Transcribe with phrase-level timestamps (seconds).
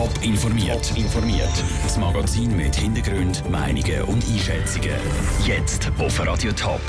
[0.00, 0.96] Top informiert.
[0.96, 1.52] informiert.
[1.82, 4.96] Das Magazin mit Hintergrund, Meinungen und Einschätzungen.
[5.44, 6.80] Jetzt auf Radio Top.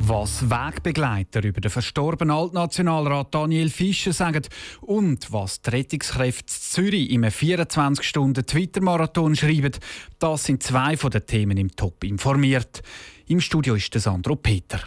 [0.00, 4.42] Was Wegbegleiter über den verstorbenen Altnationalrat Daniel Fischer sagen
[4.80, 9.74] und was die Rettungskräfte Zürich im 24-Stunden-Twitter-Marathon schreiben,
[10.18, 12.82] das sind zwei von den Themen im Top informiert.
[13.28, 14.80] Im Studio ist der Sandro Peter.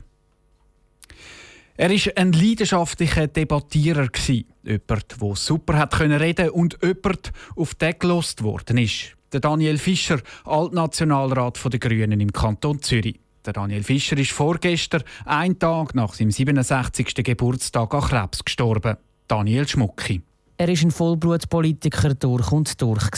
[1.80, 4.10] Er war ein leidenschaftlicher Debattierer.
[4.28, 9.16] Jemand, der super hat reden und jemand, auf den gelost worden ist.
[9.32, 13.22] Der Daniel Fischer, Altnationalrat der Grünen im Kanton Zürich.
[13.46, 17.14] Der Daniel Fischer ist vorgestern, ein Tag nach seinem 67.
[17.24, 18.98] Geburtstag, an Krebs gestorben.
[19.30, 20.22] Daniel Schmucki.
[20.58, 23.10] Er ist ein Vollblutpolitiker durch und durch.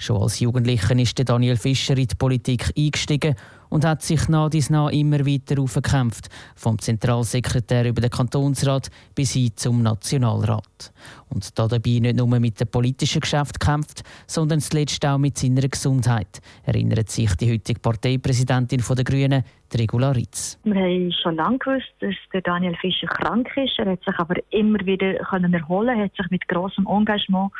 [0.00, 3.36] Schon als Jugendlicher ist Daniel Fischer in die Politik eingestiegen
[3.72, 9.32] und hat sich nach dies nach immer weiter aufgekämpft, vom Zentralsekretär über den Kantonsrat bis
[9.32, 10.92] hin zum Nationalrat.
[11.30, 15.66] Und da dabei nicht nur mit dem politischen Geschäft kämpft, sondern zuletzt auch mit seiner
[15.66, 19.42] Gesundheit, erinnert sich die heutige Parteipräsidentin der Grünen,
[19.78, 20.58] Regula Ritz.
[20.64, 23.78] Wir haben schon lange gewusst, dass der Daniel Fischer krank ist.
[23.78, 27.50] Er hat sich aber immer wieder können erholen, hat sich mit großem Engagement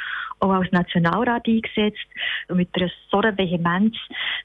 [0.41, 2.07] auch als Nationalrat eingesetzt
[2.49, 3.97] und mit einer so einer Vehemenz,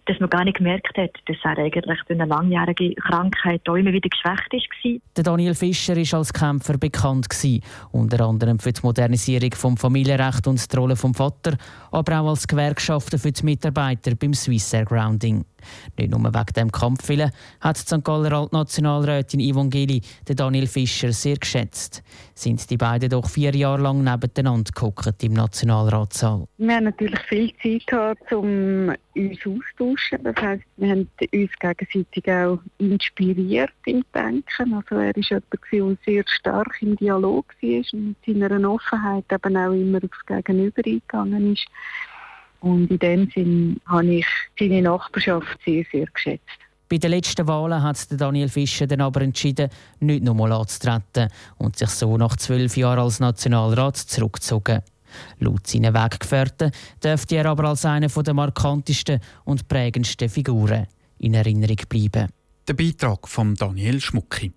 [0.06, 3.92] dass man gar nicht gemerkt hat, dass er eigentlich durch eine langjährige Krankheit auch immer
[3.92, 4.92] wieder geschwächt war.
[5.16, 10.48] Der Daniel Fischer ist als Kämpfer bekannt gewesen, unter anderem für die Modernisierung vom Familienrecht
[10.48, 11.58] und die Rolle vom Vater,
[11.92, 15.46] aber auch als Gewerkschafter für die Mitarbeiter beim Swissair Grounding.
[15.98, 18.04] Nicht nur wegen dem Kampfwillen hat die St.
[18.04, 22.04] Galler Altnationalrätin Yvonne Geli den Daniel Fischer sehr geschätzt.
[22.36, 26.48] Sind die beiden doch vier Jahre lang nebeneinander gehockt im Nationalratssaal.
[26.58, 30.24] Wir haben natürlich viel Zeit gehabt, um uns austauschen.
[30.24, 34.74] Das heisst, wir haben uns gegenseitig auch inspiriert im Denken.
[34.74, 39.58] Also er war jemand, der sehr stark im Dialog war und mit seiner Offenheit eben
[39.58, 41.66] auch immer aufs Gegenüber eingegangen ist.
[42.60, 44.26] Und in dem Sinn habe ich
[44.60, 46.44] seine Nachbarschaft sehr, sehr geschätzt.
[46.90, 51.28] Bei den letzten Wahlen hat Daniel Fischer dann aber entschieden, nicht nochmal anzutreten
[51.58, 54.82] und sich so nach zwölf Jahren als Nationalrat zurückgezogen.
[55.40, 56.72] Laut seinen Weggefährten
[57.04, 60.88] dürfte er aber als eine der markantesten und prägendsten Figuren
[61.20, 62.30] in Erinnerung bleiben.
[62.68, 64.54] Der Beitrag von Daniel Schmucki.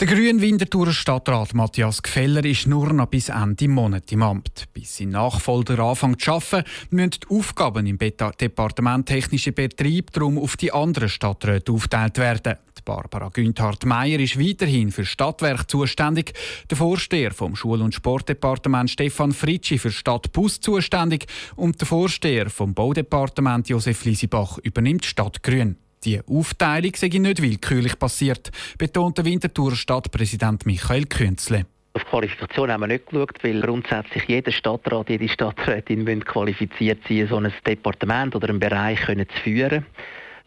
[0.00, 4.64] Der grüne Winterthurer Stadtrat Matthias Gfeller ist nur noch bis Ende Monat im Amt.
[4.72, 10.56] Bis sein Nachfolger anfängt zu arbeiten, müssen die Aufgaben im Departement Technische Betrieb darum auf
[10.56, 12.56] die anderen Stadträte aufgeteilt werden.
[12.78, 16.32] Die Barbara Günthard-Meyer ist weiterhin für Stadtwerk zuständig,
[16.70, 22.72] der Vorsteher vom Schul- und Sportdepartement Stefan Fritschi für Stadtbus zuständig und der Vorsteher vom
[22.72, 25.76] Baudepartement Josef Lisibach übernimmt Stadtgrün.
[26.04, 31.66] Die Aufteilung sei nicht willkürlich passiert, betont der Winterthur Stadtpräsident Michael Künzle.
[31.92, 37.36] Auf Qualifikation haben wir nicht geschaut, weil grundsätzlich jeder Stadtrat, jede Stadträtin qualifiziert sein, so
[37.36, 39.84] ein Departement oder einen Bereich können zu führen.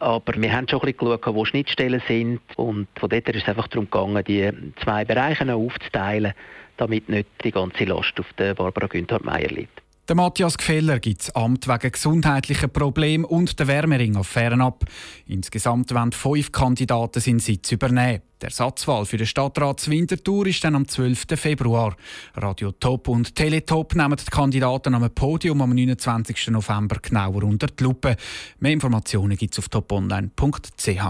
[0.00, 2.40] Aber wir haben schon ein bisschen geschaut, wo Schnittstellen sind.
[2.56, 4.50] Und von dort ist es einfach darum gegangen, die
[4.82, 6.32] zwei Bereiche aufzuteilen,
[6.78, 9.83] damit nicht die ganze Last auf Barbara Günther-Meyer liegt.
[10.06, 14.84] Der Matthias Gfeller gibt das Amt wegen gesundheitlicher Probleme und der Wärmering-Affären ab.
[15.26, 18.20] Insgesamt wollen fünf Kandidaten seinen Sitz übernehmen.
[18.42, 21.24] Der Ersatzwahl für den Stadtrat Winterthur ist dann am 12.
[21.36, 21.96] Februar.
[22.34, 26.48] Radio Top und Teletop nehmen die Kandidaten am Podium am 29.
[26.48, 28.16] November genauer unter die Lupe.
[28.58, 31.00] Mehr Informationen gibt es auf toponline.ch.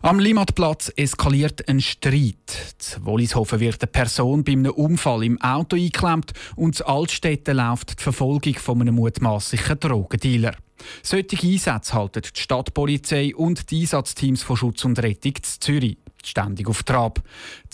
[0.00, 2.76] Am Limatplatz eskaliert ein Streit.
[2.96, 7.98] In Wollishofen wird eine Person bei einem Unfall im Auto eingeklemmt und in Altstädten läuft
[7.98, 10.54] die Verfolgung von einem mutmaßlichen Drogendealer.
[11.02, 16.68] Solche Einsätze halten die Stadtpolizei und die Einsatzteams von Schutz und Rettung zu Zürich ständig
[16.68, 17.20] auf Trab.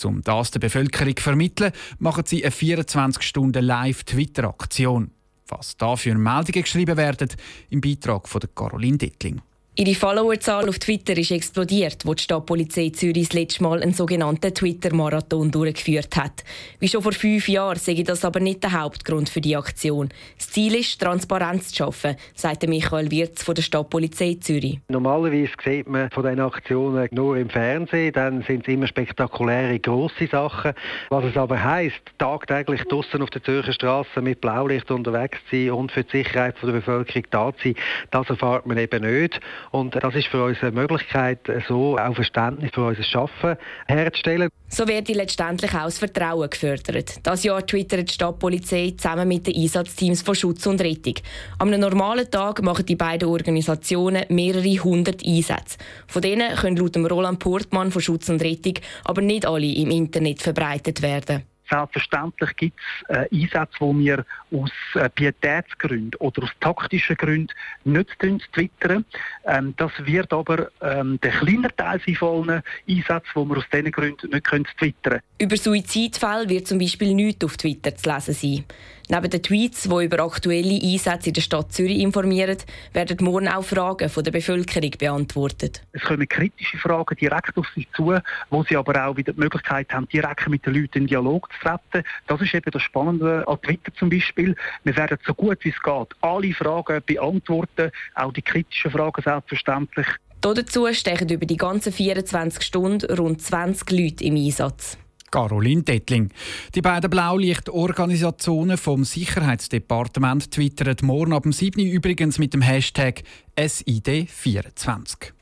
[0.03, 5.11] Um das der Bevölkerung zu vermitteln, machen sie eine 24-Stunden-Live-Twitter-Aktion.
[5.47, 7.29] Was da für Meldungen geschrieben werden,
[7.69, 9.43] im Beitrag von Caroline Dittling.
[9.77, 14.53] Ihre Followerzahl auf Twitter ist explodiert, wo die Stadtpolizei Zürich das letzte Mal einen sogenannten
[14.53, 16.45] Twitter-Marathon durchgeführt hat.
[16.79, 20.07] Wie schon vor fünf Jahren sehe das aber nicht der Hauptgrund für die Aktion.
[20.37, 24.79] Das Ziel ist, Transparenz zu schaffen, sagt Michael Wirz von der Stadtpolizei Zürich.
[24.87, 30.27] Normalerweise sieht man von diesen Aktionen nur im Fernsehen, dann sind es immer spektakuläre, grosse
[30.27, 30.71] Sachen.
[31.09, 35.71] Was es aber heisst, tagtäglich draußen auf der Zürcher Straße mit Blaulicht unterwegs zu sein
[35.71, 37.75] und für die Sicherheit der Bevölkerung da zu sein,
[38.11, 39.41] das erfahrt man eben nicht.
[39.71, 43.55] Und das ist für uns eine Möglichkeit, so auch Verständnis für unser Schaffen
[43.87, 44.49] herzustellen.
[44.67, 47.19] So wird letztendlich auch das Vertrauen gefördert.
[47.23, 51.15] Das Jahr twittert die Stadtpolizei zusammen mit den Einsatzteams von Schutz und Rettung.
[51.59, 55.77] Einem normalen Tag machen die beiden Organisationen mehrere hundert Einsätze.
[56.07, 60.41] Von denen können laut Roland Portmann von Schutz und Rettung aber nicht alle im Internet
[60.41, 61.43] verbreitet werden.
[61.69, 62.79] Selbstverständlich gibt
[63.09, 67.53] es äh, Einsätze, die wir aus äh, Pietätsgründen oder aus taktischen Gründen
[67.83, 69.05] nicht twittern.
[69.45, 73.65] Ähm, das wird aber ähm, der kleine Teil sein von allen Einsätzen, die wir aus
[73.71, 78.33] diesen Gründen nicht können twittern Über Suizidfälle wird zum Beispiel nichts auf Twitter zu lesen
[78.33, 78.65] sein.
[79.07, 82.57] Neben den Tweets, die über aktuelle Einsätze in der Stadt Zürich informieren,
[82.91, 85.83] werden morgen auch Fragen von der Bevölkerung beantwortet.
[85.91, 88.17] Es kommen kritische Fragen direkt auf Sie zu,
[88.49, 91.69] wo Sie aber auch wieder die Möglichkeit haben, direkt mit den Leuten in Dialog zu
[91.69, 92.07] treten.
[92.25, 94.55] Das ist eben das Spannende an Twitter zum Beispiel.
[94.83, 100.07] Wir werden so gut wie es geht alle Fragen beantworten, auch die kritischen Fragen selbstverständlich.
[100.41, 104.97] Dazu stechen über die ganzen 24 Stunden rund 20 Leute im Einsatz.
[105.35, 106.29] Caroline Dettling.
[106.75, 111.85] Die beiden Blaulichtorganisationen vom Sicherheitsdepartement twittern morgen ab dem 7.
[111.85, 113.23] übrigens mit dem Hashtag
[113.57, 115.33] SID24.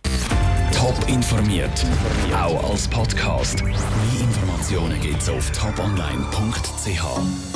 [0.74, 1.86] Top informiert,
[2.36, 3.64] auch als Podcast.
[3.64, 3.76] Mehr
[4.20, 7.54] Informationen gibt's auf toponline.ch.